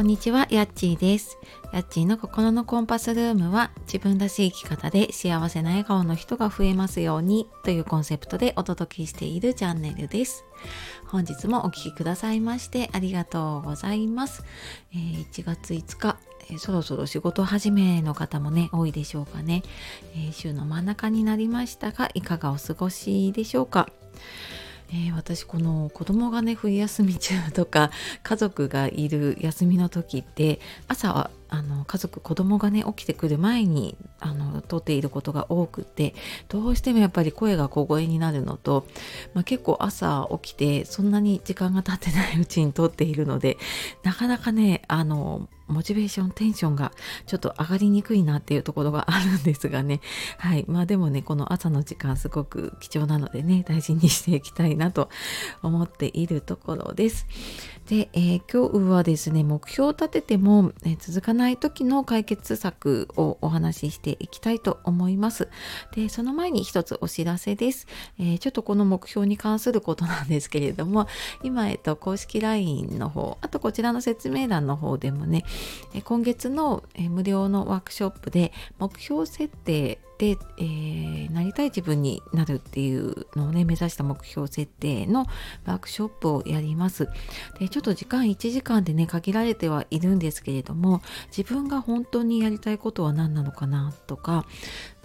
[0.00, 1.36] こんにちは、やっちーです。
[1.74, 10.46] やっちーの心のコンパスルームは自分らしい生き方で幸せな笑顔の人が増えますようにというコンセプトでお届けしているチャンネルです。
[11.06, 14.42] 本日もお聴きくださいましてありがとうございます。
[14.94, 16.16] えー、1月5日、
[16.48, 19.62] えー、そろそろ仕事始めの方もね、多いでしょうかね、
[20.14, 23.90] えー、週の真ん中になりましたが、いかがお過ごしでしょうか。
[24.92, 27.90] え、私この子供がね冬休み中とか
[28.22, 36.14] 家族がいる休みの時って朝はあの家族子供がね起きてくる前にあの撮っていることが多くて
[36.48, 38.86] どうしてもやっぱり声が小声になるのと、
[39.34, 43.58] まあ、結構朝起きてそんなに時間が経ってないうちに撮っているので
[44.04, 46.92] なかなかねあのモチベーションテンションが
[47.26, 50.00] ちょっと上がりにくいなっていうところがあるんですがね。
[50.36, 50.64] はい。
[50.68, 55.08] まあでもねこの朝の時間すごく貴重なのでね大事にしていきたいなと
[55.62, 57.26] 思っているところです。
[57.88, 65.48] で、えー、今日はですね目標を立てても、えー、続かない時の解決策をお話ししていきたいと思います。
[65.94, 67.86] でその前に一つお知らせです、
[68.18, 71.08] えー、ちょっとこの目標に関することなんですけれども
[71.42, 75.44] 今、えっと、公式 LINE の方あとこちらの説明欄の方でもね
[76.04, 85.24] 今月の無料のワークショップで目標設定で、えー、なりたい自分になるっていうのをね目指した目標設定の
[85.64, 87.08] ワークショップをやります
[87.58, 91.00] でちょっと時間1時間でね限られてはいるんですけれども
[91.34, 94.44] 自分が本当にやりたいことは何なのかなとか、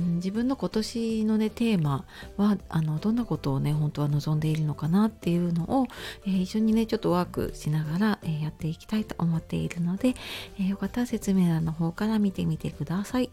[0.00, 2.06] うん、自分の今年のねテーマ
[2.36, 5.86] はあのどんなことをね本当は望んでいるのかなっていうのを、
[6.26, 10.16] えー、一緒にねちょっとワークしながら、えー、やっていきたいと思っているので、
[10.58, 13.30] えよかったら説明欄の方から見てみてください。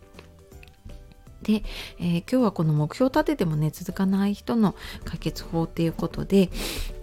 [1.44, 1.64] で、
[2.00, 4.76] えー、今日はこの目標を立ててもね続かない人の
[5.06, 6.50] 解決法っていうことで、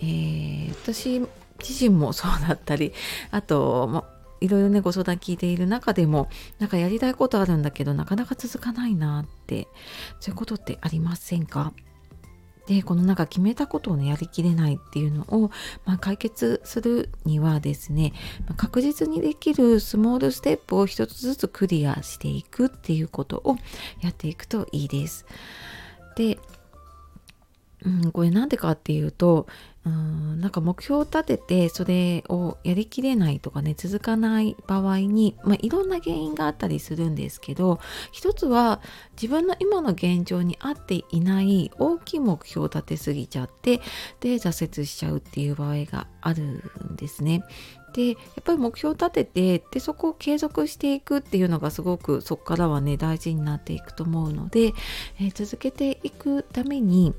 [0.01, 1.21] えー、私
[1.59, 2.93] 自身もそうだったり
[3.31, 4.05] あと、ま、
[4.41, 6.29] いろいろねご相談聞いている中でも
[6.59, 9.67] なんかやりたいことあるんだけどなかなか続かないなって
[10.21, 11.73] そういうことってありませんか？
[12.69, 15.51] でこのなんか決めたことをねやりきれないっていうのを、
[15.87, 18.13] まあ、解決するにはですね、
[18.47, 23.57] ま、確実にできるスモールステップを一つずつクリアしていくっていうことを
[24.03, 25.25] やっていくといいです。
[26.15, 26.39] で
[27.85, 29.47] うん、これなんでかっていうと
[29.87, 37.81] うんなんか目標を立ててそれをやりきれないとかね続かない場合に、まあ、いろんな原因があったりするんですけど
[38.13, 38.81] 一つは
[39.21, 43.79] 自分の今の現状に合っていない大きい目標を立てすぎちゃって
[44.21, 47.45] で挫折しちゃうっていう場合があるんですね。
[47.99, 54.73] でやっぱり目標を立ててでそこを継続していくっていうのがすごくそこからはね大事になっていくと思うので、
[55.21, 57.13] えー、続けていくために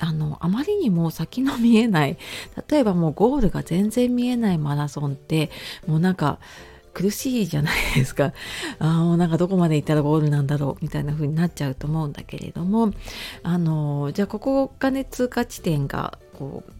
[0.00, 2.18] あのあまりにも先の見えない
[2.68, 5.50] 例えばもうゴールが全然見えないマラソンって
[5.86, 6.40] もうなんか
[6.94, 8.32] 苦しいじゃないですか。
[8.80, 12.90] あもうなんかどこまで行ったらゴールなんだろうみたいな風になっちゃうと思うんだけれども
[13.44, 16.72] あのじゃあここがね通過地点がこう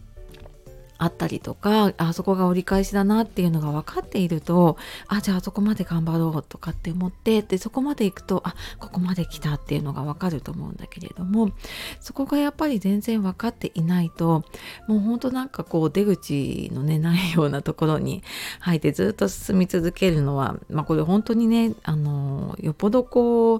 [0.99, 4.77] あったりとかあそこが折り返しだなっていうのが分かっていると
[5.07, 11.51] あじゃああそこまで頑張ろうとかって思ってでそこまで行くとあここまで来たっていうのが分かると思うんだけれども
[12.01, 14.43] そこがやっぱり全然分かっていないと
[14.87, 18.21] もうほんとなんかこう出口のね ないようなところに
[18.59, 23.59] 入ってずっと進み続けるのはまあこれ本当にねあのよっぽどこう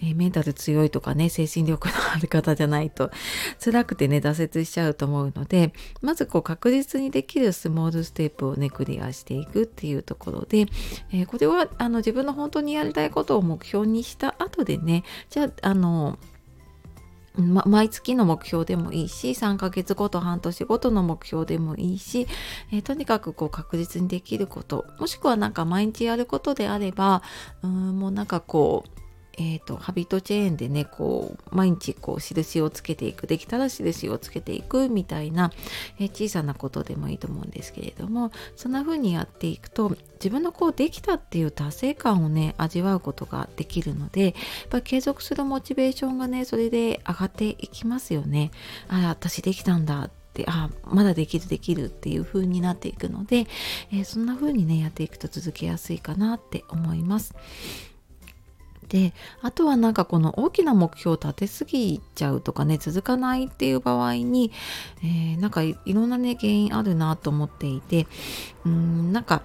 [0.00, 3.10] え、メンタル強いとかね精神力のある方じゃないと
[3.62, 5.72] 辛くてね挫折しちゃうと思うので
[6.02, 10.66] まずこう確実にできるスモールステップをねクリアしていくっていうところで、
[11.10, 16.18] えー、これはあの自分の本当にやりたいことを目標にした後でねじゃああの
[17.38, 22.26] ま、毎月の目標でもいいし3ヶ月ごと半年ごとの目標でもいいし、
[22.72, 27.22] えー、とにかくこう確実にできることもしくはなんか毎日やることであれば
[27.62, 29.07] うんもうなんかこう
[29.40, 35.52] えーと、ハビットチェーンでねこう毎日こう印をつけていくできたら印をつけていくみたいな、
[36.00, 44.34] えー、小さなことでもいいと思うんですけれどもそんな風にやっていくと自分のこうできたっていう達成感をね味わうことができるのでやっ
[44.70, 48.50] ぱ継続するモチベーションがねそれで上がっていきますよね。
[48.88, 53.46] あ私できたんだってあまだできるできるっていう風になっていくので、
[53.92, 57.34] えー、そんな風にねやっていくと続けやすいかなって思います。
[58.88, 59.12] で
[59.42, 64.50] あとはなんかこの大きな目標を立てすぎちゃうとかね続かないっていう場合に、
[65.02, 68.06] えー、なんかいろんなね原因あるなと思っていて
[68.64, 69.42] うんなんか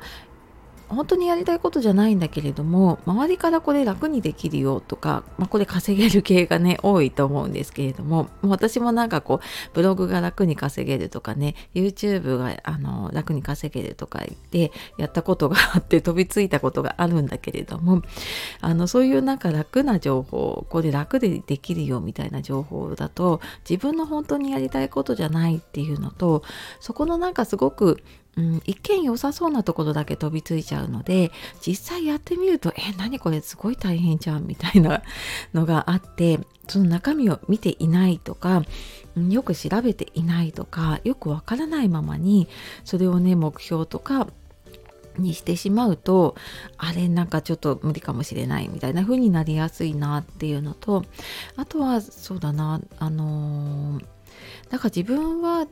[0.94, 9.40] 本当にやりたいことじゃないんだけれども周りからこれ楽にできるよとか、まあ、これ稼げる系がね 多いと思うんですけれども私もなんかこう
[9.74, 18.02] ブログが楽に稼げるとかね YouTube があの楽に稼げるとか言ってやったことがあって飛びついたことがあるんだけれども
[18.62, 26.44] あのそういうなんか楽な情報これ楽でできるよみたいな情報だと自分の本当にやりたいことじゃないっていうのと
[26.80, 28.04] そこのなんかすごく
[28.36, 31.32] うん、一見良さそうなところだけ飛びついちゃうので
[31.66, 35.04] 実際やってみるとえ何これすごい大変じゃんみたいな
[35.54, 38.64] のがあってその中身を見ていないとか
[39.16, 42.48] よく調べていないとかよくわからないままに
[42.84, 44.28] それをね目標とか
[45.18, 46.36] にしてしまうと
[46.78, 51.06] あれなんかちょっと無理かもしれないみたいな風になりやすいなっていうのと
[51.56, 54.04] あとはそうだなあのー、
[54.72, 55.68] なんか自分は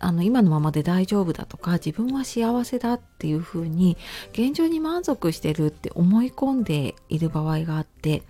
[0.00, 3.96] あの今のままで大丈夫だとか自分は幸せだっていうふうに
[4.32, 8.22] 現状に満足してるって思い込んでいる場合があって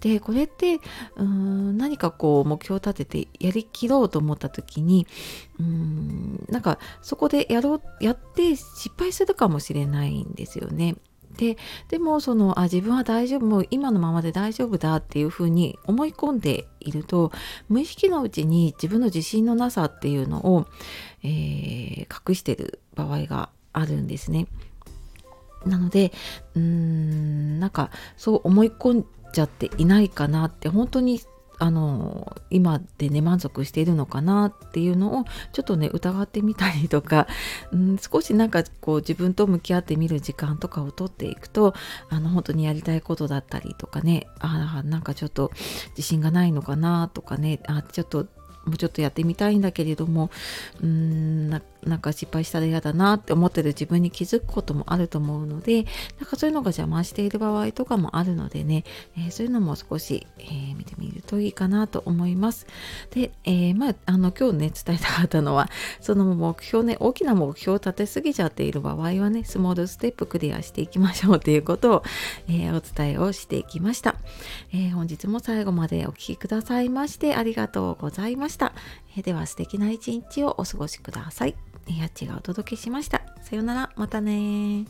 [0.00, 5.06] でこれってうーん何かこう目標を立ててやりきろうと思った時に
[5.58, 10.96] うーんなんかそこでやろうやって失敗するかもしれないんですよね。
[11.36, 11.56] で
[11.88, 17.32] でもそのあ自分は大丈夫もう今のままで大丈夫だっていうふうに思い込んでいると
[17.68, 20.66] 無意識のうちに自分の自信のなさっていうのを、
[21.22, 24.46] えー、隠してる場合があるんですね。
[25.66, 26.12] なので
[26.54, 31.20] うーんなんかそう思い込んじゃっていないかなって本当に
[31.58, 37.26] あの今でね満足しているのかなっていうのをちょっとね疑ってみたりとか、
[37.72, 41.74] うん、少しなんかこう自分と向き合ってみる時間とかをとっていくと
[42.08, 45.50] あの本当にやりたいことだったりとかねあなんかちょっと
[45.90, 48.26] 自信がないのかなとかねあちょっと
[48.66, 50.30] もうちょっとやってみたいんだけれども
[50.80, 51.50] うーん
[51.86, 55.84] なんか失敗したら嫌だなって思ってる自分に気づくこともあると思うので
[56.18, 58.84] なんかそういうのが邪魔している場合とかもあるのでね、
[59.16, 62.66] えー、そういうのも少し、えー、見てみるといいかなと思います。
[63.10, 65.70] で、えー、まああの今日ね伝えたかったのは
[66.00, 72.02] その目標ね大きな目標を立てすぎちゃっている場合はねスモールステップクリアしていきましょうということを、
[72.48, 74.16] えお伝えをしていきました、
[74.72, 78.72] え本日も最後までお聴きくださいましてありがとうございましたした。
[79.16, 81.54] えでは素敵な一日をお過ごしください。
[81.86, 83.20] やアちがお届けしました。
[83.42, 84.86] さようなら、またね